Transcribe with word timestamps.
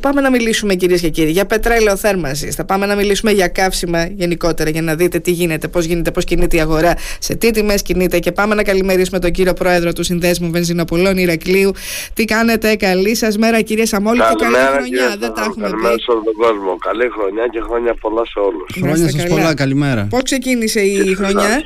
Πάμε 0.00 0.20
να 0.20 0.30
μιλήσουμε 0.30 0.74
κυρίες 0.74 1.00
και 1.00 1.08
κύριοι 1.08 1.30
για 1.30 1.46
πετρέλαιο 1.46 1.96
θέρμανσης. 1.96 2.54
Θα 2.54 2.64
πάμε 2.64 2.86
να 2.86 2.94
μιλήσουμε 2.94 3.30
για 3.30 3.48
καύσιμα 3.48 4.06
γενικότερα 4.06 4.70
για 4.70 4.82
να 4.82 4.94
δείτε 4.94 5.18
τι 5.18 5.30
γίνεται, 5.30 5.68
πώς 5.68 5.84
γίνεται, 5.84 6.10
πώς 6.10 6.24
κινείται 6.24 6.56
η 6.56 6.60
αγορά, 6.60 6.94
σε 7.18 7.34
τι 7.34 7.50
τιμές 7.50 7.82
κινείται. 7.82 8.18
Και 8.18 8.32
πάμε 8.32 8.54
να 8.54 8.62
καλημερίσουμε 8.62 9.18
τον 9.18 9.30
κύριο 9.30 9.52
Πρόεδρο 9.52 9.92
του 9.92 10.02
Συνδέσμου 10.02 10.50
Βενζινοπολών 10.50 11.16
Ηρακλείου. 11.16 11.72
Τι 12.14 12.24
κάνετε, 12.24 12.76
καλή 12.76 13.14
σας 13.14 13.36
μέρα 13.36 13.60
κύριε 13.60 13.86
Σαμόλη 13.86 14.18
και 14.18 14.44
καλή 14.44 14.56
χρονιά. 14.76 15.16
Δεν 15.18 15.32
τα 15.34 15.42
έχουμε 15.42 15.68
πει. 15.68 16.02
σε 16.02 16.10
όλο 16.10 16.22
τον 16.24 16.34
κόσμο. 16.34 16.76
Καλή 16.76 17.08
χρονιά 17.10 17.46
και 17.50 17.60
χρόνια 17.60 17.94
πολλά 17.94 18.22
σε 18.26 18.38
όλους. 18.38 18.68
Χρόνια 18.80 19.08
σας 19.08 19.26
πολλά, 19.26 19.54
καλημέρα. 19.54 20.06
Πώς 20.10 20.22
ξεκίνησε 20.22 20.80
η 20.80 21.14
χρονιά; 21.14 21.62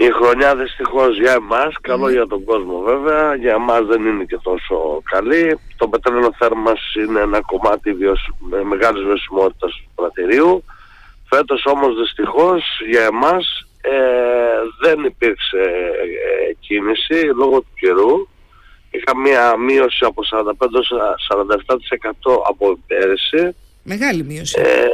Η 0.00 0.10
χρονιά 0.10 0.56
δυστυχώς 0.56 1.18
για 1.18 1.32
εμάς, 1.32 1.74
καλό 1.80 2.10
για 2.10 2.26
τον 2.26 2.44
κόσμο 2.44 2.80
βέβαια, 2.80 3.34
για 3.34 3.52
εμάς 3.52 3.86
δεν 3.86 4.06
είναι 4.06 4.24
και 4.24 4.38
τόσο 4.42 5.02
καλή. 5.10 5.58
Το 5.76 5.88
πετρέλαιο 5.88 6.32
θέρμανσης 6.38 6.94
είναι 6.94 7.20
ένα 7.20 7.40
κομμάτι 7.40 7.96
με 8.38 8.62
μεγάλης 8.62 9.02
βιωσιμότητας 9.02 9.70
του 9.70 9.90
πρατηρίου. 9.94 10.64
Φέτος 11.28 11.66
όμως 11.66 11.96
δυστυχώς 11.98 12.62
για 12.90 13.04
εμάς 13.04 13.68
ε, 13.80 13.92
δεν 14.82 15.04
υπήρξε 15.04 15.58
ε, 15.58 16.54
κίνηση 16.60 17.30
λόγω 17.36 17.60
του 17.60 17.74
καιρού. 17.80 18.28
Είχα 18.90 19.16
μία 19.16 19.56
μείωση 19.56 20.04
από 20.04 20.22
45-47% 20.30 20.42
από 22.48 22.78
πέρυσι. 22.86 23.54
Μεγάλη 23.82 24.22
μείωση. 24.24 24.60
Ε, 24.60 24.86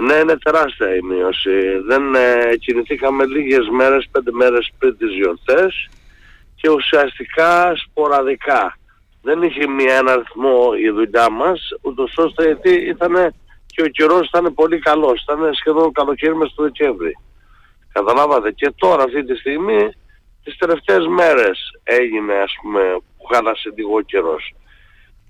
ναι, 0.00 0.14
είναι 0.14 0.38
τεράστια 0.38 0.94
η 0.94 1.00
μείωση. 1.02 1.78
Δεν 1.86 2.14
ε, 2.14 2.56
κινηθήκαμε 2.56 3.24
λίγες 3.24 3.68
μέρες, 3.68 4.08
πέντε 4.10 4.30
μέρες 4.32 4.70
πριν 4.78 4.96
τις 4.98 5.10
γιορτές 5.14 5.88
και 6.54 6.70
ουσιαστικά 6.70 7.72
σποραδικά. 7.76 8.78
Δεν 9.22 9.42
είχε 9.42 9.66
μία 9.66 9.94
ένα 9.94 10.12
αριθμό 10.12 10.70
η 10.82 10.90
δουλειά 10.90 11.30
μας, 11.30 11.68
ούτως 11.82 12.16
ώστε 12.16 12.44
γιατί 12.44 12.70
ήταν 12.70 13.34
και 13.66 13.82
ο 13.82 13.88
καιρός 13.88 14.26
ήταν 14.28 14.54
πολύ 14.54 14.78
καλός. 14.78 15.22
Ήταν 15.22 15.54
σχεδόν 15.54 15.92
καλοκαίρι 15.92 16.36
μες 16.36 16.50
στο 16.50 16.62
Δεκέμβρη. 16.62 17.18
Καταλάβατε. 17.92 18.52
Και 18.52 18.72
τώρα 18.76 19.02
αυτή 19.02 19.24
τη 19.24 19.36
στιγμή, 19.36 19.88
τις 20.44 20.56
τελευταίες 20.56 21.06
μέρες 21.06 21.58
έγινε 21.82 22.34
ας 22.34 22.52
πούμε 22.62 22.80
που 23.18 23.24
χάλασε 23.32 23.72
λίγο 23.76 24.02
καιρός. 24.02 24.54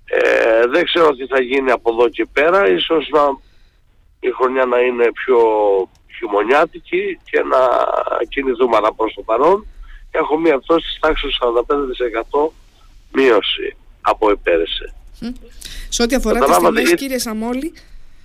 Ε, 0.05 0.67
δεν 0.67 0.85
ξέρω 0.85 1.15
τι 1.15 1.25
θα 1.25 1.41
γίνει 1.41 1.71
από 1.71 1.91
εδώ 1.93 2.09
και 2.09 2.27
πέρα, 2.33 2.69
ίσως 2.69 3.09
να 3.09 3.21
η 4.19 4.31
χρονιά 4.31 4.65
να 4.65 4.79
είναι 4.79 5.11
πιο 5.11 5.39
χειμωνιάτικη 6.17 7.19
και 7.29 7.39
να 7.41 7.59
κινηθούμε 8.27 8.75
αλλά 8.75 8.93
προς 8.93 9.13
το 9.13 9.21
παρόν. 9.21 9.67
Έχω 10.11 10.37
μία 10.37 10.59
πτώση 10.59 10.85
της 10.85 10.99
τάξης 10.99 11.37
45% 12.41 12.49
μείωση 13.11 13.75
από 14.01 14.31
επέρεσε. 14.31 14.93
Σε 15.89 16.03
ό,τι 16.03 16.15
αφορά 16.15 16.39
τις 16.39 16.57
τιμές 16.57 16.93
κύριε 16.93 17.17
Σαμόλη; 17.17 17.73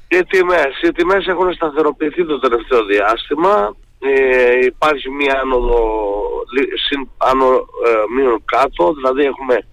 Οι 0.08 0.24
τιμές, 0.24 0.80
οι 0.82 0.92
τιμές 0.92 1.26
έχουν 1.26 1.52
σταθεροποιηθεί 1.52 2.26
το 2.26 2.38
τελευταίο 2.38 2.84
διάστημα. 2.84 3.76
Ε, 3.98 4.64
υπάρχει 4.64 5.10
μία 5.10 5.40
άνοδο 5.40 5.78
συν, 6.88 7.08
άνω, 7.16 7.46
ε, 7.86 8.14
μείον 8.16 8.44
κάτω. 8.44 8.92
Δηλαδή 8.92 9.22
έχουμε 9.22 9.66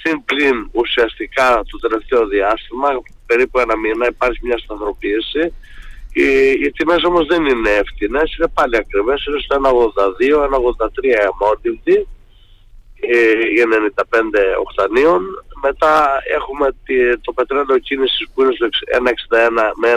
συν 0.00 0.24
πλήν 0.24 0.68
ουσιαστικά 0.72 1.62
το 1.70 1.78
τελευταίο 1.78 2.26
διάστημα 2.26 2.88
περίπου 3.26 3.58
ένα 3.58 3.76
μήνα 3.76 4.06
υπάρχει 4.06 4.40
μια 4.42 4.58
σταθεροποίηση. 4.58 5.42
Οι, 6.12 6.28
οι 6.62 6.70
τιμές 6.76 7.02
όμως 7.02 7.26
δεν 7.26 7.46
είναι 7.46 7.70
εύκολες, 7.70 8.36
είναι 8.36 8.50
πάλι 8.54 8.76
ακριβές, 8.76 9.24
είναι 9.24 9.40
στο 9.44 9.54
1,82, 9.56 10.44
1,83 10.44 10.48
αμόρτιβδη 11.30 12.06
ε, 13.00 13.32
για 13.54 13.66
95 13.66 14.04
οκτανίων. 14.66 15.22
Μετά 15.62 16.22
έχουμε 16.36 16.66
το 17.20 17.32
πετρέλαιο 17.32 17.78
κίνησης 17.78 18.28
που 18.34 18.42
είναι 18.42 18.54
στο 18.54 18.68
1,61 18.68 19.72
με 19.80 19.88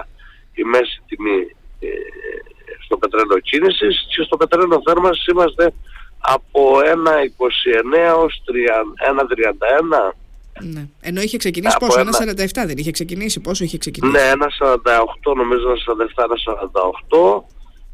1,63 0.00 0.04
η 0.54 0.62
μέση 0.64 1.02
τιμή 1.06 1.40
ε, 1.80 1.88
στο 2.84 2.96
πετρέλαιο 2.96 3.38
κίνησης 3.38 4.06
και 4.08 4.22
στο 4.22 4.36
πετρέλαιο 4.36 4.82
θέρμανσης 4.86 5.26
είμαστε 5.26 5.72
από 6.22 6.78
1,29 6.78 8.24
ως 8.24 8.42
1,31 10.06 10.12
ναι. 10.60 10.86
Ενώ 11.00 11.20
είχε 11.20 11.36
ξεκινήσει 11.36 11.76
πόσο, 11.78 12.00
ένα 12.00 12.10
47 12.12 12.66
δεν 12.66 12.76
είχε 12.76 12.90
ξεκινήσει, 12.90 13.40
πόσο 13.40 13.64
είχε 13.64 13.78
ξεκινήσει; 13.78 14.12
Ναι, 14.12 14.28
ένα 14.28 14.46
48, 14.58 15.36
νομίζω 15.36 15.68
ένα 15.68 15.76
47, 15.76 16.24
ένα 16.24 16.36
48. 17.38 17.42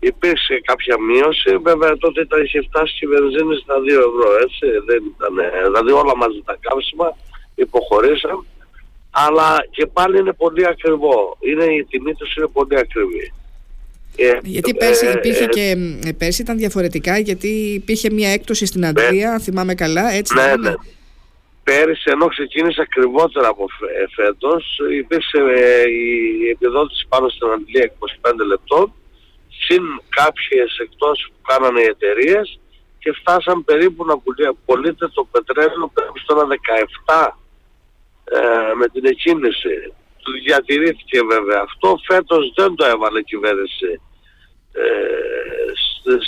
Υπήρξε 0.00 0.60
κάποια 0.64 0.96
μείωση, 1.00 1.56
βέβαια 1.56 1.96
τότε 1.96 2.20
ήταν, 2.20 2.44
είχε 2.44 2.60
φτάσει 2.68 2.98
η 3.00 3.06
βενζίνη 3.06 3.56
στα 3.62 3.74
2 3.78 3.86
ευρώ, 4.08 4.28
έτσι, 4.44 4.66
δεν 4.86 5.00
ήταν, 5.14 5.34
δηλαδή 5.64 5.90
όλα 5.90 6.16
μαζί 6.16 6.42
τα 6.44 6.56
καύσιμα 6.60 7.16
υποχωρήσαν, 7.54 8.46
αλλά 9.10 9.66
και 9.70 9.86
πάλι 9.86 10.18
είναι 10.18 10.32
πολύ 10.32 10.66
ακριβό, 10.66 11.36
είναι, 11.40 11.64
η 11.64 11.84
τιμή 11.84 12.14
τους 12.14 12.36
είναι 12.36 12.46
πολύ 12.46 12.78
ακριβή. 12.78 13.32
Ε, 14.20 14.38
γιατί 14.42 14.74
πέρσι, 14.74 15.06
ε, 15.06 15.10
υπήρχε 15.10 15.44
ε, 15.44 15.46
και, 15.46 15.76
πέρσι 16.18 16.42
ήταν 16.42 16.56
διαφορετικά 16.56 17.18
γιατί 17.18 17.48
υπήρχε 17.48 18.10
μια 18.10 18.30
έκπτωση 18.30 18.66
στην 18.66 18.86
Αντρία, 18.86 19.38
θυμάμαι 19.38 19.74
καλά, 19.74 20.10
έτσι 20.10 20.34
ναι, 20.34 20.56
ναι 20.56 20.74
πέρυσι 21.68 22.10
ενώ 22.14 22.26
ξεκίνησε 22.26 22.80
ακριβότερα 22.88 23.48
από 23.48 23.64
ε, 23.64 24.04
φέτος 24.16 24.62
υπήρξε 25.02 25.38
ε, 25.38 25.88
η 25.88 26.48
επιδότηση 26.54 27.06
πάνω 27.08 27.28
στην 27.28 27.48
Αγγλία 27.56 27.92
25 28.22 28.32
λεπτών 28.52 28.92
συν 29.64 29.84
κάποιες 30.08 30.70
εκτός 30.84 31.16
που 31.30 31.40
κάνανε 31.50 31.80
οι 31.80 31.92
εταιρείες 31.94 32.60
και 32.98 33.12
φτάσαν 33.18 33.64
περίπου 33.64 34.04
να 34.10 34.14
πωλείται 34.64 35.06
το 35.16 35.22
πετρέλαιο 35.32 35.90
περίπου 35.94 36.18
στο 36.18 36.32
17 37.06 37.28
ε, 38.24 38.74
με 38.80 38.86
την 38.92 39.04
εκκίνηση. 39.12 39.74
Του 40.22 40.32
διατηρήθηκε 40.46 41.18
βέβαια 41.32 41.60
αυτό. 41.68 41.88
Φέτος 42.10 42.52
δεν 42.56 42.74
το 42.74 42.84
έβαλε 42.94 43.18
η 43.18 43.28
κυβέρνηση 43.32 43.86
ε, 43.92 44.00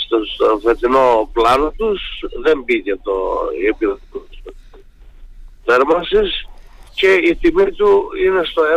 στο, 0.05 0.25
στο, 0.33 0.59
φετινό 0.63 1.29
πλάνο 1.33 1.73
τους. 1.77 2.01
Δεν 2.43 2.63
πήγε 2.65 2.95
το, 3.03 3.13
η 3.61 3.65
επιδότηση 3.65 4.41
θέρμανσης 5.65 6.45
και 6.93 7.07
η 7.07 7.35
τιμή 7.35 7.71
του 7.71 8.09
είναι 8.25 8.41
στο 8.43 8.61
1,30 8.61 8.67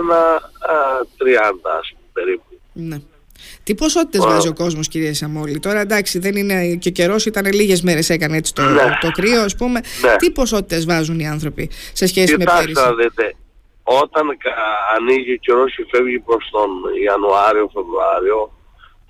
περίπου. 2.12 2.44
Ναι. 2.72 2.96
Τι 3.62 3.74
ποσότητες 3.74 4.20
βάζει 4.24 4.48
ο 4.48 4.52
κόσμος, 4.52 4.88
κύριε 4.88 5.12
Σαμόλη; 5.12 5.58
Τώρα 5.58 5.80
εντάξει, 5.80 6.18
δεν 6.18 6.36
είναι 6.36 6.74
και 6.74 6.88
ο 6.88 6.92
καιρός, 6.92 7.26
ήταν 7.26 7.52
λίγες 7.52 7.82
μέρες 7.82 8.10
έκανε 8.10 8.36
έτσι 8.36 8.54
το, 8.54 8.62
ναι. 8.62 8.98
το 9.00 9.10
κρύο, 9.10 9.42
ας 9.42 9.56
πούμε. 9.56 9.80
Ναι. 10.02 10.16
Τι 10.16 10.30
ποσότητες 10.30 10.84
βάζουν 10.84 11.18
οι 11.20 11.28
άνθρωποι 11.28 11.70
σε 11.92 12.06
σχέση 12.06 12.36
με 12.36 12.44
πέρυσι; 12.44 12.66
Κοιτάξτε, 12.66 12.94
δείτε, 12.94 13.36
όταν 13.82 14.26
ανοίγει 14.96 15.32
ο 15.32 15.36
καιρός 15.36 15.74
και 15.74 15.86
φεύγει 15.90 16.18
προς 16.18 16.48
τον 16.50 16.68
Ιανουάριο-Φεβρουάριο, 17.04 18.52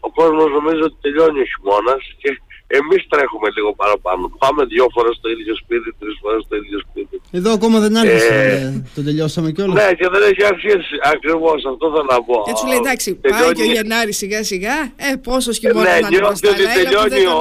ο 0.07 0.09
κόσμος 0.19 0.49
νομίζει 0.57 0.83
ότι 0.89 0.97
τελειώνει 1.05 1.41
ο 1.45 1.47
χειμώνας 1.53 2.03
και 2.23 2.31
εμείς 2.79 3.01
τρέχουμε 3.13 3.49
λίγο 3.57 3.71
παραπάνω. 3.81 4.23
Πάμε 4.45 4.65
δύο 4.65 4.87
φορές 4.95 5.15
στο 5.21 5.29
ίδιο 5.35 5.55
σπίτι, 5.63 5.89
τρεις 6.01 6.17
φορές 6.23 6.41
στο 6.47 6.55
ίδιο 6.57 6.79
σπίτι. 6.87 7.17
Εδώ 7.39 7.51
ακόμα 7.59 7.79
δεν 7.85 7.97
άρχισε. 7.97 8.35
Ε, 8.35 8.83
το 8.95 9.01
τελειώσαμε 9.09 9.49
κιόλας. 9.55 9.75
Ναι, 9.79 9.89
και 9.99 10.09
δεν 10.15 10.23
έχει 10.31 10.45
αρχίσει. 10.55 10.95
Ακριβώς 11.15 11.59
αυτό 11.73 11.85
θέλω 11.93 12.09
να 12.15 12.23
πω. 12.29 12.37
Και 12.45 12.51
έτσι 12.55 12.67
λέει 12.71 12.81
εντάξει, 12.85 13.09
πάει 13.15 13.53
και 13.53 13.63
ο 13.63 13.71
Γενάρη 13.77 14.13
σιγά 14.13 14.45
σιγά. 14.45 14.77
Ε, 14.97 15.09
πόσος 15.29 15.59
χειμώνας 15.59 15.87
ναι, 15.87 16.01
θα 16.01 16.09
είναι 16.11 16.27
ότι 16.27 16.65
τελειώνει 16.79 17.23
ο 17.27 17.39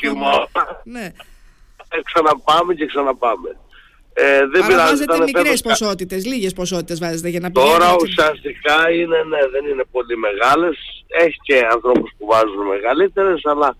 χειμώνας. 0.00 0.48
Ναι. 0.84 1.06
Ε, 1.94 1.96
ξαναπάμε 2.08 2.74
και 2.74 2.86
ξαναπάμε. 2.86 3.50
Ε, 4.12 4.46
δεν 4.46 4.62
Άρα 4.62 4.76
βάζετε 4.76 5.18
μικρές 5.24 5.60
ποσότητες, 5.60 6.26
λίγες 6.26 6.52
ποσότητες 6.52 6.98
βάζετε 6.98 7.28
για 7.28 7.40
να 7.40 7.50
πηγαίνετε. 7.50 7.78
Τώρα 7.78 7.96
ουσιαστικά 8.02 8.90
είναι, 8.90 9.18
ναι, 9.30 9.38
δεν 9.52 9.64
είναι 9.70 9.84
πολύ 9.90 10.16
μεγάλες. 10.16 10.99
Έχει 11.24 11.38
και 11.42 11.56
ανθρώπους 11.74 12.10
που 12.16 12.26
βάζουν 12.32 12.66
μεγαλύτερες, 12.74 13.40
αλλά 13.44 13.76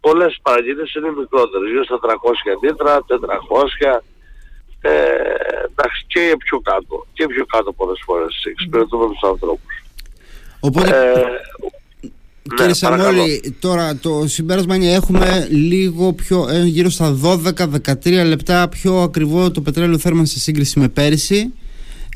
πολλές 0.00 0.38
παραγγελίες 0.42 0.94
είναι 0.94 1.10
μικρότερες, 1.20 1.68
γύρω 1.70 1.84
στα 1.84 1.98
300 1.98 2.52
λίτρα, 2.62 2.92
400, 3.04 4.02
ε, 4.80 4.92
εντάξει, 5.68 6.00
και 6.06 6.36
πιο 6.44 6.58
κάτω, 6.60 7.06
και 7.12 7.26
πιο 7.26 7.44
κάτω 7.46 7.72
πολλές 7.72 8.00
φορές, 8.06 8.34
εξυπηρετούμε 8.50 9.06
τους 9.12 9.22
ανθρώπους. 9.30 9.74
Οπότε, 10.60 10.88
ε, 10.88 11.22
Κύριε 12.48 12.66
ναι, 12.66 12.72
Σαμόλη, 12.72 13.56
τώρα 13.60 13.96
το 13.96 14.24
συμπέρασμα 14.26 14.74
είναι 14.74 14.92
έχουμε 14.92 15.46
λίγο 15.50 16.12
πιο, 16.12 16.48
ε, 16.48 16.62
γύρω 16.62 16.90
στα 16.90 17.18
12-13 17.22 18.24
λεπτά 18.26 18.68
πιο 18.68 19.00
ακριβό 19.00 19.50
το 19.50 19.60
πετρέλαιο 19.60 19.98
θέρμανση 19.98 20.32
σε 20.32 20.40
σύγκριση 20.40 20.78
με 20.78 20.88
πέρυσι. 20.88 21.52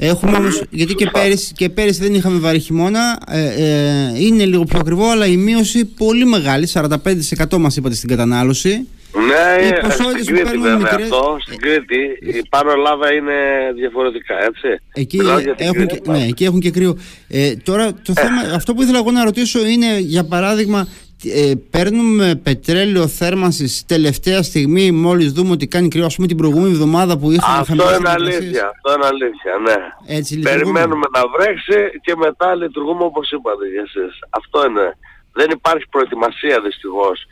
Έχουμε 0.03 0.37
όμως, 0.37 0.63
γιατί 0.71 0.95
και 0.95 1.11
πέρυσι, 1.11 1.53
και 1.53 1.69
πέρυσι 1.69 2.03
δεν 2.03 2.15
είχαμε 2.15 2.39
βαρύ 2.39 2.59
χειμώνα, 2.59 3.19
ε, 3.29 3.41
ε, 3.41 4.25
είναι 4.25 4.45
λίγο 4.45 4.65
πιο 4.65 4.79
ακριβό, 4.79 5.11
αλλά 5.11 5.27
η 5.27 5.37
μείωση 5.37 5.85
πολύ 5.85 6.25
μεγάλη, 6.25 6.69
45% 6.73 7.59
μας 7.59 7.77
είπατε 7.77 7.95
στην 7.95 8.09
κατανάλωση. 8.09 8.89
Ναι, 9.13 9.77
στην 10.23 10.35
Κρήτη 10.35 10.59
βέβαια 10.59 10.77
μικρές... 10.77 11.03
αυτό, 11.03 11.37
στην 11.41 11.59
Κρήτη, 11.59 11.97
η 12.39 12.43
Πάνω 12.49 12.71
Ελλάδα 12.71 13.13
είναι 13.13 13.33
διαφορετικά, 13.75 14.35
έτσι. 14.45 14.83
Εκεί, 14.93 15.19
έχουν, 15.57 15.87
και, 15.87 16.01
ναι, 16.07 16.27
εκεί 16.29 16.45
έχουν 16.45 16.61
και 16.61 16.71
κρύο. 16.71 16.97
Ε, 17.29 17.57
τώρα, 17.57 17.93
το 17.93 18.13
θέμα, 18.13 18.55
αυτό 18.55 18.75
που 18.75 18.83
ήθελα 18.83 18.99
εγώ 18.99 19.11
να 19.11 19.25
ρωτήσω 19.25 19.67
είναι, 19.67 19.99
για 19.99 20.25
παράδειγμα, 20.25 20.89
ε, 21.25 21.53
παίρνουμε 21.71 22.41
πετρέλαιο 22.43 23.07
θέρμανσης 23.09 23.85
τελευταία 23.87 24.43
στιγμή, 24.43 24.91
μόλις 24.91 25.33
δούμε 25.33 25.51
ότι 25.51 25.67
κάνει 25.67 25.89
κρύο, 25.89 26.05
ας 26.05 26.15
πούμε 26.15 26.27
την 26.27 26.37
προηγούμενη 26.37 26.73
εβδομάδα 26.73 27.19
που 27.19 27.31
είχαμε 27.31 27.59
Αυτό 27.59 27.95
είναι 27.95 28.09
αλήθεια. 28.09 28.73
Αυτό 28.75 28.93
είναι 28.95 29.07
αλήθεια, 29.07 29.53
ναι. 29.67 30.15
Έτσι 30.17 30.39
Περιμένουμε 30.39 31.07
να 31.17 31.23
βρέξει 31.37 31.99
και 32.01 32.15
μετά 32.17 32.55
λειτουργούμε 32.55 33.05
όπως 33.05 33.31
είπατε 33.31 33.69
για 33.69 33.83
εσείς. 33.87 34.19
Αυτό 34.31 34.65
είναι. 34.67 34.97
Δεν 35.33 35.51
υπάρχει 35.51 35.85
προετοιμασία 35.91 36.61
δυστυχώς. 36.61 37.27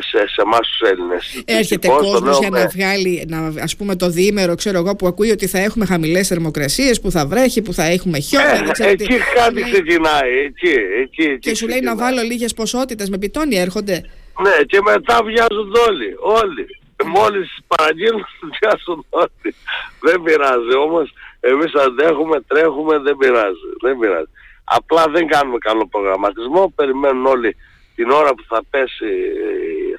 Ε, 0.00 0.18
σε, 0.18 0.28
σε 0.28 0.42
εμάς 0.44 0.68
τους 0.68 0.80
Έλληνες. 0.90 1.42
Έρχεται 1.44 1.88
κόσμος 1.88 2.38
για 2.38 2.50
να 2.50 2.66
βγάλει, 2.66 3.24
να, 3.28 3.62
ας 3.62 3.76
πούμε, 3.76 3.96
το 3.96 4.08
διήμερο, 4.08 4.54
ξέρω 4.54 4.78
εγώ, 4.78 4.96
που 4.96 5.06
ακούει 5.06 5.30
ότι 5.30 5.46
θα 5.46 5.58
έχουμε 5.58 5.86
χαμηλές 5.86 6.28
θερμοκρασίες, 6.28 7.00
που 7.00 7.10
θα 7.10 7.26
βρέχει, 7.26 7.62
που 7.62 7.72
θα 7.72 7.84
έχουμε 7.84 8.18
χιόνια. 8.18 8.74
Ε, 8.78 8.88
εκεί 8.88 9.04
τι... 9.04 9.18
κάτι 9.34 9.62
ξεκινάει. 9.62 10.32
Εκεί, 10.46 10.74
εκεί, 11.02 11.22
εκεί 11.22 11.38
και 11.38 11.54
σου 11.54 11.68
λέει 11.68 11.80
να 11.80 11.96
βάλω 11.96 12.22
λίγες 12.22 12.54
ποσότητες 12.54 13.08
με 13.10 13.18
πιτόνι, 13.18 13.56
έρχονται. 13.56 14.04
Ναι, 14.42 14.64
και 14.66 14.80
μετά 14.84 15.22
βιάζουν 15.24 15.74
όλοι. 15.88 16.14
Όλοι. 16.42 16.66
Μόλις 17.06 17.58
παραγγείλουν, 17.66 18.26
βιάζουν 18.60 19.06
όλοι. 19.08 19.54
Δεν 20.00 20.22
πειράζει 20.22 20.74
όμως. 20.86 21.12
Εμείς 21.40 21.72
αντέχουμε, 21.74 22.40
τρέχουμε, 22.46 22.98
δεν 22.98 23.16
πειράζει. 23.16 23.66
Δεν 23.80 23.98
πειράζει. 23.98 24.30
Απλά 24.64 25.04
δεν 25.14 25.26
κάνουμε 25.26 25.58
καλό 25.58 25.86
προγραμματισμό. 25.86 26.72
Περιμένουν 26.76 27.26
όλοι 27.26 27.56
την 28.00 28.10
ώρα 28.10 28.30
που 28.34 28.44
θα 28.48 28.60
πέσει, 28.70 29.10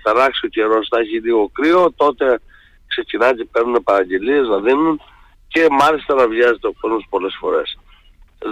θα 0.03 0.09
αλλάξει 0.09 0.45
ο 0.45 0.49
καιρός, 0.49 0.87
θα 0.87 0.99
έχει 0.99 1.19
λίγο 1.19 1.49
κρύο, 1.53 1.93
τότε 1.95 2.39
ξεκινάνε 2.87 3.33
και 3.33 3.47
παίρνουν 3.51 3.83
παραγγελίες 3.83 4.47
να 4.47 4.59
δίνουν 4.59 5.01
και 5.47 5.67
μάλιστα 5.71 6.13
να 6.13 6.27
βιάζεται 6.27 6.67
ο 6.67 6.73
κόσμος 6.81 7.05
πολλές 7.09 7.35
φορές. 7.39 7.79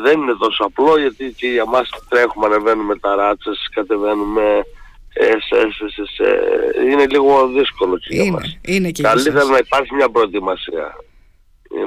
Δεν 0.04 0.22
είναι 0.22 0.36
τόσο 0.40 0.64
απλό 0.64 1.00
γιατί 1.00 1.34
και 1.38 1.48
για 1.48 1.66
μας 1.66 1.90
τρέχουμε, 2.10 2.46
ανεβαίνουμε 2.46 3.00
τα 3.00 3.16
ράτσες, 3.16 3.70
κατεβαίνουμε 3.74 4.64
ε, 5.14 6.86
είναι 6.92 7.06
λίγο 7.06 7.48
δύσκολο 7.48 7.98
και 7.98 8.16
για 8.16 8.32
μας. 8.32 8.58
Είναι 8.62 8.92
και 8.92 9.04
Καλύτερα 9.04 9.44
να 9.44 9.58
υπάρχει 9.58 9.96
μια 9.96 10.10
προετοιμασία 10.10 10.96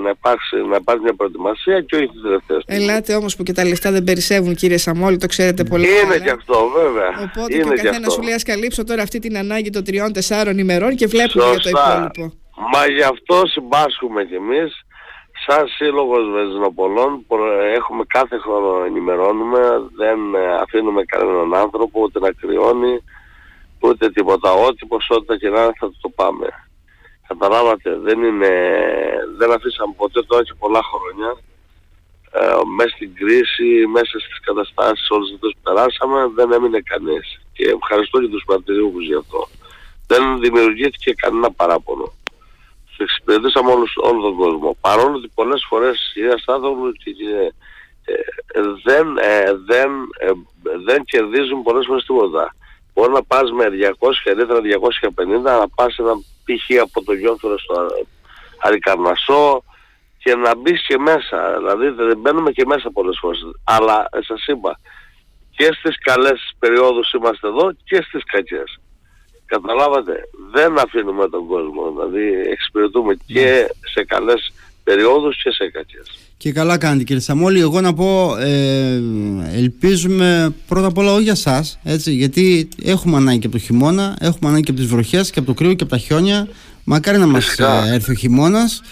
να 0.02 0.10
υπάρξει, 0.10 0.56
να 0.56 0.76
υπάρχει 0.76 1.02
μια 1.02 1.14
προετοιμασία 1.14 1.80
και 1.80 1.96
όχι 1.96 2.08
την 2.08 2.22
τελευταίας 2.22 2.62
στιγμής. 2.62 2.88
Ελάτε 2.88 3.14
όμως 3.14 3.36
που 3.36 3.42
και 3.42 3.52
τα 3.52 3.64
λεφτά 3.64 3.90
δεν 3.90 4.04
περισσεύουν, 4.04 4.54
κύριε 4.54 4.76
Σαμόλη, 4.76 5.16
το 5.16 5.26
ξέρετε 5.26 5.64
πολύ 5.64 5.88
Είναι 5.88 5.98
καλά. 6.00 6.18
και 6.18 6.30
αυτό, 6.30 6.70
βέβαια. 6.76 7.08
Οπότε 7.08 7.54
είναι 7.54 7.74
και 7.74 7.80
ο 7.80 7.82
καθένας 7.82 8.12
σου 8.12 8.22
λέει: 8.22 8.32
Α 8.32 8.40
καλύψω 8.44 8.84
τώρα 8.84 9.02
αυτή 9.02 9.18
την 9.18 9.36
ανάγκη 9.36 9.70
των 9.70 9.84
τριών-τεσσάρων 9.84 10.58
ημερών 10.58 10.96
και 10.96 11.06
βλέπουμε 11.06 11.44
για 11.44 11.58
το 11.58 11.68
υπόλοιπο. 11.68 12.32
Μα 12.72 12.86
γι' 12.86 13.02
αυτό 13.02 13.42
συμπάσχουμε 13.46 14.24
κι 14.24 14.34
εμείς. 14.34 14.84
Σαν 15.46 15.66
σύλλογος 15.68 16.30
Βενζινοπολών 16.30 17.26
έχουμε 17.74 18.04
κάθε 18.06 18.36
χρόνο 18.38 18.84
ενημερώνουμε, 18.84 19.60
δεν 19.96 20.18
αφήνουμε 20.62 21.02
κανέναν 21.04 21.54
άνθρωπο 21.54 22.00
ούτε 22.00 22.18
να 22.18 22.30
κρυώνει, 22.32 23.02
ούτε 23.80 24.10
τίποτα. 24.10 24.52
Ό,τι 24.52 24.86
ποσότητα 24.86 25.36
και 25.38 25.48
να 25.48 25.62
θα 25.62 25.92
το 26.00 26.08
πάμε. 26.08 26.46
Καταλάβατε, 27.32 27.98
δεν 28.06 28.22
είναι, 28.22 28.52
δεν 29.38 29.52
αφήσαμε 29.52 29.94
ποτέ 29.96 30.22
τώρα 30.22 30.42
και 30.44 30.54
πολλά 30.58 30.80
χρόνια 30.92 31.30
ε, 32.30 32.60
μέσα 32.76 32.88
στην 32.96 33.14
κρίση, 33.14 33.86
μέσα 33.96 34.14
στις 34.24 34.40
καταστάσεις 34.40 35.10
όλες 35.10 35.32
αυτές 35.34 35.52
που 35.54 35.62
περάσαμε 35.62 36.18
δεν 36.34 36.52
έμεινε 36.52 36.80
κανείς 36.80 37.26
και 37.52 37.64
ευχαριστώ 37.80 38.20
και 38.20 38.32
τους 38.34 38.44
πατριούχους 38.46 39.04
γι' 39.06 39.20
αυτό. 39.22 39.48
Δεν 40.06 40.40
δημιουργήθηκε 40.40 41.12
κανένα 41.12 41.50
παράπονο. 41.50 42.12
Σε 42.94 43.02
εξυπηρετήσαμε 43.02 43.70
όλους, 43.70 43.92
όλο 43.96 44.20
τον 44.22 44.36
κόσμο. 44.36 44.76
Παρόλο 44.80 45.16
ότι 45.16 45.30
πολλές 45.34 45.64
φορές 45.68 45.96
οι 46.14 46.22
άνθρωποι 46.46 46.90
ε, 47.40 47.48
ε, 48.04 48.60
δεν, 48.84 49.16
ε, 49.18 49.52
δεν, 49.66 49.90
ε, 50.18 50.30
δεν 50.84 51.04
κερδίζουν 51.04 51.62
πολλές 51.62 51.86
φορές 51.86 52.04
τίποτα. 52.04 52.54
Μπορεί 52.94 53.12
να 53.12 53.22
πας 53.22 53.52
με 53.52 53.68
200 53.68 54.34
λίτρα, 54.36 54.60
250, 54.60 55.58
να 55.58 55.68
πας 55.68 55.96
ένα 55.98 56.14
π.χ. 56.44 56.80
από 56.80 57.04
το 57.04 57.12
Γιώθωρο 57.12 57.58
στο 57.58 57.86
Αρικαρνασό 58.58 59.64
και 60.18 60.34
να 60.34 60.56
μπεις 60.56 60.86
και 60.86 60.98
μέσα. 60.98 61.54
Δηλαδή 61.56 61.88
δεν 61.88 62.18
μπαίνουμε 62.18 62.50
και 62.50 62.66
μέσα 62.66 62.90
πολλές 62.90 63.18
φορές. 63.20 63.40
Αλλά 63.64 64.08
σας 64.26 64.46
είπα, 64.46 64.78
και 65.56 65.68
στις 65.72 65.98
καλές 65.98 66.54
περιόδους 66.58 67.12
είμαστε 67.12 67.46
εδώ 67.46 67.72
και 67.84 68.02
στις 68.02 68.24
κακές. 68.24 68.80
Καταλάβατε, 69.46 70.28
δεν 70.50 70.78
αφήνουμε 70.78 71.28
τον 71.28 71.46
κόσμο. 71.46 71.90
Δηλαδή 71.90 72.50
εξυπηρετούμε 72.50 73.14
και 73.26 73.66
σε 73.92 74.04
καλές 74.04 74.52
περιόδους 74.84 75.42
και 75.42 75.50
σε 75.50 75.70
κακές. 75.70 76.31
Και 76.42 76.52
καλά 76.52 76.78
κάνετε 76.78 77.04
κύριε 77.04 77.22
Σαμόλη. 77.22 77.60
Εγώ 77.60 77.80
να 77.80 77.94
πω, 77.94 78.36
ε, 78.36 79.02
ελπίζουμε 79.54 80.54
πρώτα 80.68 80.86
απ' 80.86 80.98
όλα 80.98 81.12
όχι 81.12 81.22
για 81.22 81.32
εσά, 81.32 81.64
γιατί 82.04 82.68
έχουμε 82.82 83.16
ανάγκη 83.16 83.38
και 83.38 83.46
από 83.46 83.56
το 83.56 83.62
χειμώνα, 83.62 84.16
έχουμε 84.20 84.48
ανάγκη 84.48 84.64
και 84.64 84.70
από 84.70 84.80
τις 84.80 84.88
βροχές 84.88 85.30
και 85.30 85.38
από 85.38 85.48
το 85.48 85.54
κρύο 85.54 85.74
και 85.74 85.82
από 85.82 85.92
τα 85.92 85.98
χιόνια. 85.98 86.48
Μακάρι 86.84 87.18
να 87.18 87.26
μας 87.26 87.58
ε, 87.58 87.64
έρθει 87.92 88.10
ο 88.10 88.14
χειμώνας. 88.14 88.82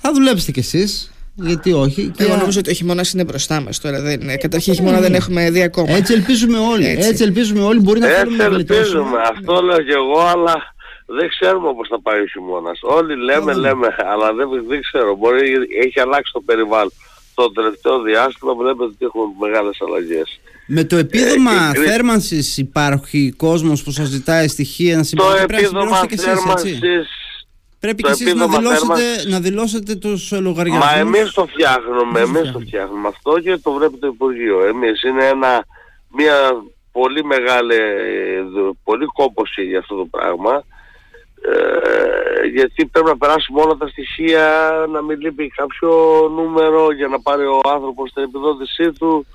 Θα 0.00 0.12
δουλέψετε 0.12 0.52
κι 0.52 0.58
εσείς. 0.58 1.12
Γιατί 1.34 1.72
όχι. 1.72 2.10
Εγώ 2.16 2.36
νομίζω 2.36 2.58
ότι 2.58 2.70
ο 2.70 2.72
χειμώνας 2.72 3.12
είναι 3.12 3.24
μπροστά 3.24 3.60
μας 3.60 3.80
τώρα. 3.80 4.00
Δεν 4.00 4.20
είναι. 4.20 4.36
Καταρχήν 4.36 4.74
χειμώνα 4.74 5.00
δεν 5.00 5.14
έχουμε 5.14 5.50
δει 5.50 5.62
ακόμα. 5.62 5.92
Έτσι 5.92 6.12
ελπίζουμε 6.12 6.58
όλοι. 6.58 6.86
Έτσι, 6.86 7.08
Έτσι 7.08 7.22
ελπίζουμε 7.22 7.60
όλοι. 7.60 7.80
Μπορεί 7.80 8.00
να 8.00 8.08
Έτσι 8.08 8.36
ελπίζουμε. 8.40 9.18
Αυτό 9.32 9.60
λέω 9.62 9.82
κι 9.82 9.92
εγώ, 9.92 10.20
αλλά 10.20 10.74
δεν 11.10 11.28
ξέρουμε 11.28 11.74
πώς 11.74 11.88
θα 11.88 12.00
πάει 12.00 12.20
ο 12.20 12.26
χειμώνας. 12.26 12.78
Όλοι 12.82 13.16
λέμε, 13.16 13.52
λέμε, 13.54 13.96
αλλά 14.12 14.32
δεν, 14.32 14.48
δεν 14.66 14.80
ξέρω. 14.80 15.16
Μπορεί, 15.16 15.56
έχει 15.84 16.00
αλλάξει 16.00 16.32
το 16.32 16.40
περιβάλλον. 16.40 16.92
Το 17.34 17.52
τελευταίο 17.52 18.02
διάστημα 18.02 18.54
βλέπετε 18.54 18.84
ότι 18.84 18.96
έχουμε 19.00 19.24
μεγάλες 19.40 19.78
αλλαγές. 19.86 20.40
Με 20.66 20.84
το 20.84 20.96
επίδομα 20.96 21.72
ε, 21.74 21.78
θέρμανσης 21.78 22.58
υπάρχει 22.58 23.34
κόσμος 23.36 23.82
που 23.82 23.90
σας 23.90 24.08
ζητάει 24.08 24.48
στοιχεία 24.48 24.96
να 24.96 25.02
συμπληρώσετε; 25.02 25.46
Το 25.46 25.56
επίδομα 25.56 25.96
θέρμανσης 26.16 26.78
Πρέπει 27.80 28.02
και 28.02 28.10
εσείς 28.10 28.34
να 28.34 28.46
δηλώσετε, 28.46 29.28
να 29.28 29.40
δηλώσετε 29.40 29.94
τους 29.94 30.32
λογαριασμούς; 30.32 30.86
Μα 30.86 30.98
εμείς 30.98 31.32
το 31.32 31.46
φτιάχνουμε, 31.46 32.20
εμείς 32.20 32.52
το 32.52 32.58
φτιάχνουμε 32.58 33.08
αυτό 33.08 33.40
και 33.40 33.56
το 33.56 33.72
βλέπει 33.72 33.96
το 33.96 34.06
Υπουργείο. 34.06 34.66
Εμείς 34.66 35.02
είναι 35.02 35.24
ένα, 35.24 35.64
μια 36.08 36.34
πολύ 36.92 37.24
μεγάλη, 37.24 37.76
πολύ 38.84 39.04
κόπωση 39.04 39.62
για 39.62 39.78
αυτό 39.78 39.94
το 39.94 40.04
πράγμα. 40.04 40.64
Ε, 41.42 42.46
γιατί 42.46 42.86
πρέπει 42.86 43.08
να 43.08 43.16
περάσουμε 43.16 43.60
όλα 43.60 43.76
τα 43.76 43.88
στοιχεία, 43.88 44.70
να 44.92 45.02
μην 45.02 45.20
λείπει 45.20 45.48
κάποιο 45.48 45.90
νούμερο 46.34 46.92
για 46.92 47.06
να 47.08 47.20
πάρει 47.20 47.44
ο 47.44 47.60
άνθρωπος 47.64 48.12
την 48.12 48.22
επιδότησή 48.22 48.92
του. 48.92 49.26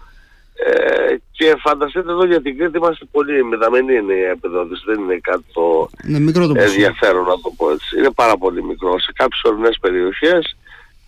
Ε, 0.56 1.16
και 1.32 1.56
φανταστείτε 1.60 2.12
εδώ 2.12 2.26
για 2.26 2.42
την 2.42 2.58
Κρήτη 2.58 2.78
είμαστε 2.78 3.06
πολύ 3.12 3.46
μηδαμενή 3.46 3.96
είναι 3.96 4.14
η 4.14 4.24
επιδότηση, 4.24 4.84
δεν 4.86 5.00
είναι 5.00 5.20
κάτι 5.22 5.46
το, 5.54 5.90
μικρό 6.04 6.48
το 6.48 6.54
ενδιαφέρον 6.58 7.26
να 7.26 7.40
το 7.42 7.54
πω 7.58 7.72
έτσι. 7.72 7.98
Είναι 7.98 8.12
πάρα 8.12 8.38
πολύ 8.38 8.64
μικρό. 8.64 9.00
Σε 9.00 9.12
κάποιες 9.16 9.42
ορεινές 9.44 9.78
περιοχές 9.82 10.56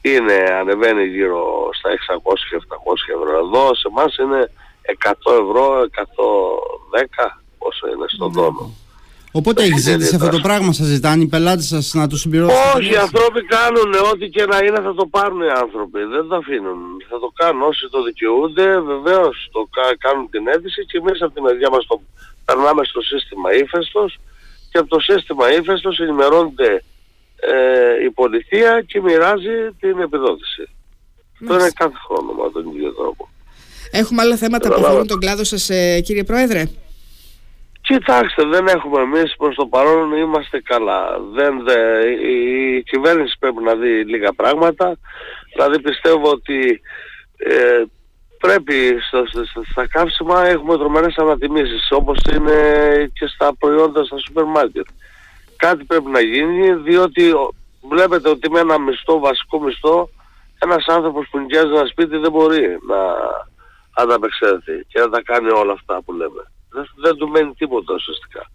είναι, 0.02 0.38
ανεβαίνει 0.60 1.06
γύρω 1.06 1.70
στα 1.74 1.90
600-700 1.90 1.96
ευρώ. 3.16 3.38
Εδώ 3.38 3.76
σε 3.76 3.88
εμάς 3.92 4.18
είναι 4.18 4.52
100 5.04 5.12
ευρώ, 5.44 5.66
110 5.82 7.26
όσο 7.58 7.88
είναι 7.88 8.06
στον 8.08 8.28
ναι. 8.28 8.36
τόνο. 8.36 8.85
Οπότε 9.40 9.64
έχεις 9.64 9.84
ζήτηση 9.84 10.16
αυτό 10.16 10.30
το 10.30 10.40
πράγμα, 10.48 10.72
σας 10.74 10.88
ζητάνε 10.88 11.24
οι 11.24 11.28
πελάτες 11.28 11.68
σας 11.68 11.94
να 11.94 12.08
το 12.08 12.18
συμπληρώσουν. 12.18 12.58
Όχι, 12.76 12.92
οι 12.94 12.96
άνθρωποι 13.08 13.42
κάνουν 13.56 13.90
ό,τι 14.12 14.26
και 14.36 14.46
να 14.52 14.58
είναι 14.66 14.80
θα 14.88 14.94
το 15.00 15.06
πάρουν 15.16 15.42
οι 15.42 15.54
άνθρωποι. 15.64 16.00
Δεν 16.16 16.28
το 16.30 16.36
αφήνουν. 16.36 16.80
Θα 17.10 17.20
το 17.24 17.30
κάνουν 17.40 17.62
όσοι 17.62 17.90
το 17.90 18.04
δικαιούνται, 18.04 18.68
βεβαίως 18.94 19.36
το 19.52 19.62
κάνουν 20.04 20.30
την 20.30 20.44
αίτηση 20.48 20.86
και 20.86 20.98
εμείς 20.98 21.22
από 21.22 21.34
τη 21.36 21.42
μεριά 21.42 21.70
μας 21.70 21.86
το 21.86 22.02
περνάμε 22.46 22.84
στο 22.92 23.02
σύστημα 23.02 23.54
ύφεστος 23.62 24.18
και 24.72 24.78
από 24.78 24.90
το 24.96 25.00
σύστημα 25.00 25.46
ύφεστος 25.58 26.00
ενημερώνεται 26.00 26.70
ε, 27.36 28.06
η 28.08 28.10
πολιτεία 28.20 28.72
και 28.90 29.02
μοιράζει 29.02 29.58
την 29.80 29.96
επιδότηση. 30.00 30.64
Αυτό 31.40 31.54
είναι 31.60 31.72
κάθε 31.82 31.98
χρόνο 32.06 32.32
με 32.40 32.50
τον 32.54 32.64
ίδιο 32.74 32.92
τρόπο. 33.00 33.30
Έχουμε 33.92 34.22
άλλα 34.22 34.36
θέματα 34.36 34.66
που 34.70 34.86
αφορούν 34.86 35.08
τον 35.08 35.20
κλάδο 35.20 35.44
σας, 35.44 35.70
ε, 35.70 36.00
κύριε 36.00 36.24
Πρόεδρε; 36.24 36.64
Κοιτάξτε, 37.88 38.44
δεν 38.44 38.68
έχουμε 38.68 39.02
εμείς 39.02 39.36
προς 39.38 39.56
το 39.56 39.66
παρόν 39.66 40.12
είμαστε 40.12 40.62
καλά. 40.62 41.20
Δεν, 41.34 41.64
δε, 41.64 42.10
η 42.10 42.84
κυβέρνηση 42.84 43.36
πρέπει 43.40 43.64
να 43.64 43.76
δει 43.76 44.06
λίγα 44.06 44.34
πράγματα. 44.34 44.98
Δηλαδή 45.54 45.82
πιστεύω 45.82 46.30
ότι 46.30 46.82
ε, 47.38 47.84
πρέπει 48.40 48.98
στο, 49.08 49.26
στο, 49.26 49.62
στα 49.72 49.88
καύσιμα 49.88 50.46
έχουμε 50.46 50.78
τρομερές 50.78 51.16
ανατιμήσεις 51.18 51.92
όπως 51.92 52.18
είναι 52.36 52.58
και 53.14 53.28
στα 53.28 53.56
προϊόντα 53.60 54.04
στα 54.04 54.18
σούπερ 54.18 54.44
μάρκετ. 54.44 54.86
Κάτι 55.56 55.84
πρέπει 55.84 56.10
να 56.10 56.20
γίνει 56.20 56.74
διότι 56.74 57.34
βλέπετε 57.90 58.30
ότι 58.30 58.52
με 58.52 58.60
ένα 58.60 58.80
μισθό, 58.80 59.20
βασικό 59.20 59.62
μισθό, 59.62 60.10
ένας 60.60 60.86
άνθρωπος 60.88 61.28
που 61.32 61.40
νοικιάζει 61.40 61.74
ένα 61.74 61.86
σπίτι 61.86 62.18
δεν 62.18 62.32
μπορεί 62.32 62.78
να 62.88 62.98
ανταπεξέλθει 64.04 64.86
και 64.88 65.00
να 65.00 65.10
τα 65.10 65.22
κάνει 65.22 65.50
όλα 65.50 65.72
αυτά 65.72 66.02
που 66.06 66.14
λέμε 66.14 66.54
δεν, 66.76 66.86
δεν 66.96 67.16
του 67.16 67.28
μένει 67.30 67.54
τίποτα 67.54 67.94
ουσιαστικά. 67.94 68.52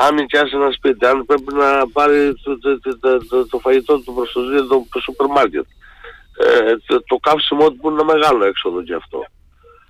Αν 0.00 0.14
νοικιάσει 0.14 0.56
ένα 0.56 0.70
σπίτι, 0.70 1.06
αν 1.06 1.24
πρέπει 1.26 1.54
να 1.54 1.88
πάρει 1.88 2.34
το, 2.42 2.58
το, 2.58 2.80
το, 2.80 3.26
το, 3.28 3.46
το 3.46 3.58
φαγητό 3.58 3.98
του 4.00 4.14
προς 4.14 4.32
το, 4.32 4.66
το, 4.66 4.86
το 4.90 5.00
σούπερ 5.00 5.26
μάρκετ, 5.26 5.66
ε, 6.38 6.76
το, 6.86 7.02
το 7.02 7.16
καύσιμο 7.16 7.70
του 7.70 7.76
που 7.76 7.90
είναι 7.90 8.00
ένα 8.00 8.12
μεγάλο 8.14 8.44
έξοδο 8.44 8.82
και 8.82 8.94
αυτό. 8.94 9.24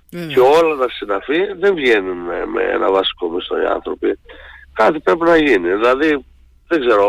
και 0.09 0.39
όλα 0.39 0.75
τα 0.75 0.89
συναφή 0.89 1.53
δεν 1.59 1.75
βγαίνουν 1.75 2.17
με, 2.53 2.61
ένα 2.73 2.91
βασικό 2.91 3.29
μισθό 3.29 3.61
οι 3.61 3.65
άνθρωποι. 3.65 4.19
Κάτι 4.73 4.99
πρέπει 4.99 5.23
να 5.23 5.37
γίνει. 5.37 5.69
Δηλαδή, 5.73 6.25
δεν 6.67 6.79
ξέρω, 6.79 7.05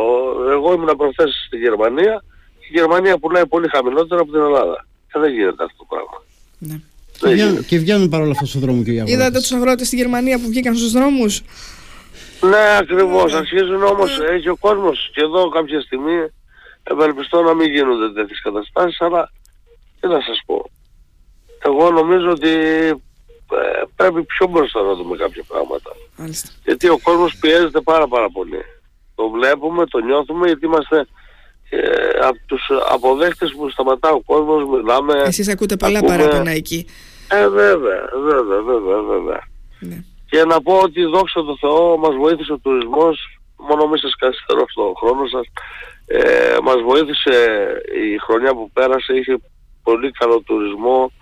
εγώ 0.50 0.72
ήμουν 0.72 0.96
προχθές 0.96 1.44
στη 1.46 1.56
Γερμανία 1.56 2.22
και 2.58 2.66
η 2.70 2.78
Γερμανία 2.78 3.18
πουλάει 3.18 3.46
πολύ 3.46 3.68
χαμηλότερα 3.68 4.20
από 4.20 4.30
την 4.30 4.40
Ελλάδα. 4.40 4.86
Και 5.12 5.18
δεν 5.18 5.32
γίνεται 5.32 5.64
αυτό 5.64 5.76
το 5.76 5.86
πράγμα. 5.88 6.22
Ναι. 6.58 6.80
Και 7.20 7.28
βγαίνουν, 7.28 7.64
και 7.64 7.78
βγαίνουν 7.78 8.08
παρόλα 8.08 8.30
αυτά 8.30 8.46
στον 8.46 8.60
δρόμο 8.60 8.82
και 8.82 8.90
οι 8.90 8.94
αγρότες. 8.94 9.14
Είδατε 9.14 9.38
τους 9.38 9.52
αγρότες 9.52 9.86
στη 9.86 9.96
Γερμανία 9.96 10.38
που 10.38 10.48
βγήκαν 10.48 10.76
στους 10.76 10.92
δρόμους; 10.92 11.42
Ναι, 12.40 12.76
ακριβώς. 12.78 13.34
Αρχίζουν 13.34 13.82
όμως, 13.82 14.18
έχει 14.20 14.48
ο 14.48 14.56
κόσμος 14.56 15.10
και 15.14 15.20
εδώ 15.20 15.48
κάποια 15.48 15.80
στιγμή 15.80 16.16
ευελπιστώ 16.82 17.42
να 17.42 17.54
μην 17.54 17.70
γίνονται 17.70 18.12
τέτοιες 18.12 18.40
καταστάσεις, 18.42 19.00
αλλά 19.00 19.32
τι 20.00 20.08
να 20.08 20.20
σας 20.20 20.40
πω. 20.46 20.70
Εγώ 21.64 21.90
νομίζω 21.90 22.30
ότι 22.30 22.48
ε, 23.52 23.82
πρέπει 23.96 24.22
πιο 24.24 24.46
μπροστά 24.46 24.82
να 24.82 24.94
δούμε 24.94 25.16
κάποια 25.16 25.42
πράγματα. 25.48 25.90
Μάλιστα. 26.16 26.48
Γιατί 26.64 26.88
ο 26.88 26.98
κόσμος 27.02 27.36
πιέζεται 27.40 27.80
πάρα 27.80 28.08
πάρα 28.08 28.30
πολύ. 28.30 28.62
Το 29.14 29.28
βλέπουμε, 29.28 29.86
το 29.86 29.98
νιώθουμε 29.98 30.46
γιατί 30.46 30.66
είμαστε 30.66 31.06
ε, 31.70 31.78
από 32.22 32.38
τους 32.46 32.62
αποδέχτες 32.88 33.54
που 33.56 33.70
σταματά 33.70 34.10
ο 34.10 34.20
κόσμος, 34.20 34.68
μιλάμε... 34.68 35.22
Εσείς 35.26 35.48
ακούτε 35.48 35.76
πολλά 35.76 35.98
ακούμε... 35.98 36.16
παράπονα 36.16 36.50
εκεί. 36.50 36.86
Ε, 37.30 37.48
βέβαια, 37.48 38.08
βέβαια, 38.14 38.62
βέβαια, 38.62 39.02
βέβαια. 39.02 39.40
Ναι. 39.80 40.04
Και 40.30 40.44
να 40.44 40.62
πω 40.62 40.78
ότι 40.78 41.04
δόξα 41.04 41.44
τω 41.44 41.56
Θεώ 41.60 41.96
μας 41.96 42.14
βοήθησε 42.14 42.52
ο 42.52 42.58
τουρισμός, 42.58 43.38
μόνο 43.56 43.88
μη 43.88 43.98
σας 43.98 44.14
καθυστερώ 44.18 44.64
στον 44.68 44.92
χρόνο 44.96 45.26
σας, 45.26 45.46
ε, 46.06 46.56
μας 46.62 46.80
βοήθησε 46.82 47.34
η 48.04 48.18
χρονιά 48.18 48.54
που 48.54 48.70
πέρασε, 48.72 49.12
είχε 49.12 49.40
πολύ 49.82 50.10
καλό 50.10 50.40
τουρισμό 50.40 51.12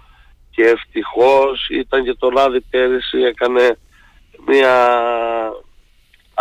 και 0.50 0.62
ευτυχώς 0.62 1.68
ήταν 1.70 2.04
και 2.04 2.14
το 2.14 2.30
λάδι 2.30 2.60
πέρυσι, 2.60 3.18
έκανε 3.18 3.78
μια 4.46 4.76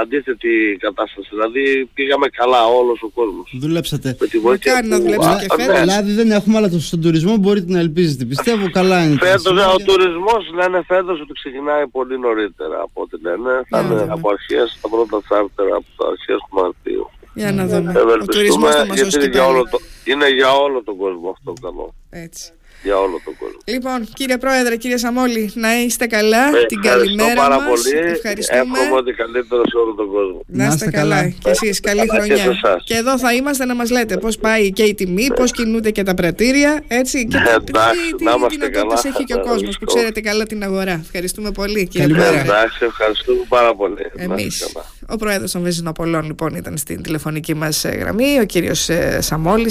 αντίθετη 0.01 0.77
κατάσταση. 0.79 1.27
Δηλαδή 1.29 1.89
πήγαμε 1.93 2.27
καλά 2.27 2.61
όλος 2.65 2.99
ο 3.01 3.09
κόσμος. 3.17 3.47
Δουλέψατε. 3.59 4.17
Με 4.19 4.27
τη 4.27 4.37
βοήθεια 4.39 4.81
να 4.83 4.99
δουλέψετε 4.99 5.45
και 5.45 5.61
φέτος. 5.61 5.79
Δηλαδή 5.79 6.11
δεν 6.11 6.31
έχουμε 6.31 6.57
αλλά 6.57 6.69
στον 6.79 7.01
τουρισμό 7.01 7.37
μπορείτε 7.37 7.71
να 7.71 7.79
ελπίζετε. 7.79 8.25
Πιστεύω 8.25 8.69
καλά 8.69 9.03
είναι. 9.03 9.17
Φέτος, 9.17 9.57
ο 9.75 9.77
τουρισμός 9.85 10.43
λένε 10.53 10.83
φέτος 10.87 11.21
ότι 11.21 11.33
ξεκινάει 11.33 11.87
πολύ 11.87 12.19
νωρίτερα 12.19 12.77
από 12.81 13.01
ό,τι 13.01 13.15
λένε. 13.21 13.51
Θα 13.69 13.79
είναι 13.81 14.05
από 14.09 14.29
αρχές, 14.29 14.77
τα 14.81 14.89
πρώτα 14.89 15.21
τσάρτερα 15.21 15.75
από 15.75 15.89
τα 15.97 16.07
αρχές 16.13 16.37
του 16.49 16.55
Μαρτίου. 16.59 17.09
Για 17.33 17.51
να 17.51 17.65
δούμε. 17.67 17.91
Ο 18.21 18.25
τουρισμός 18.25 18.75
θα 18.75 18.85
μας 18.85 18.99
είναι 18.99 19.25
για, 19.25 19.45
όλο 19.45 19.63
το, 19.71 19.79
είναι 20.03 20.29
για 20.29 20.51
όλο 20.53 20.83
τον 20.83 20.97
κόσμο 20.97 21.29
αυτό 21.29 21.53
καλό. 21.61 21.93
Έτσι. 22.09 22.51
Για 22.83 22.97
όλο 22.97 23.21
τον 23.25 23.33
κόσμο. 23.39 23.57
Λοιπόν, 23.65 24.07
κύριε 24.13 24.37
Πρόεδρε, 24.37 24.75
κύριε 24.75 24.97
Σαμόλη, 24.97 25.51
να 25.53 25.81
είστε 25.81 26.05
καλά. 26.07 26.47
Ε, 26.57 26.65
την 26.65 26.81
καλημέρα 26.81 27.33
πάρα 27.35 27.55
μας. 27.55 27.67
πολύ. 27.69 27.97
Ευχαριστούμε. 27.97 28.61
Εύχομαι 28.61 28.95
ότι 28.99 29.11
καλύτερο 29.13 29.61
σε 29.69 29.77
όλο 29.77 29.93
τον 29.93 30.07
κόσμο. 30.07 30.43
Να 30.47 30.65
είστε 30.65 30.89
καλά. 30.89 31.15
καλά. 31.15 31.29
Και 31.29 31.49
εσείς, 31.49 31.79
καλή 31.79 32.07
χρονιά. 32.09 32.35
Και, 32.35 32.51
και 32.83 32.93
εδώ 32.95 33.17
θα 33.19 33.33
είμαστε 33.33 33.65
να 33.65 33.75
μας 33.75 33.89
λέτε 33.89 34.17
πώς 34.17 34.37
πάει 34.37 34.71
και 34.71 34.83
η 34.83 34.93
τιμή, 34.93 35.27
πώς 35.35 35.51
κινούνται 35.51 35.91
και 35.91 36.03
τα 36.03 36.13
πρατήρια. 36.13 36.83
Έτσι, 36.87 37.27
και 37.27 37.37
ναι, 37.37 37.49
εντάξει, 37.49 37.99
τι, 38.17 38.25
τι 38.47 38.55
δυνατότητες 38.55 39.03
έχει 39.05 39.23
και 39.23 39.33
ο 39.33 39.39
κόσμος 39.39 39.77
που 39.77 39.85
ξέρετε 39.85 40.21
καλά 40.21 40.45
την 40.45 40.63
αγορά. 40.63 41.01
Ευχαριστούμε 41.03 41.51
πολύ, 41.51 41.87
κύριε 41.87 42.07
Καλημέρα. 42.07 42.29
Πρόεδρε. 42.29 42.51
Εντάξει, 42.51 42.85
ευχαριστούμε 42.85 43.39
πάρα 43.49 43.75
πολύ. 43.75 44.11
Εμείς. 44.15 44.73
Ο 45.09 45.15
Πρόεδρος 45.15 45.51
των 45.51 45.61
Βεζινοπολών 45.61 46.25
λοιπόν 46.25 46.55
ήταν 46.55 46.77
στην 46.77 47.01
τηλεφωνική 47.01 47.53
μας 47.53 47.83
ε, 47.83 47.89
γραμμή, 47.89 48.39
ο 48.39 48.45
κύριος 48.45 48.89
ε, 48.89 49.21
Σαμόλης. 49.21 49.65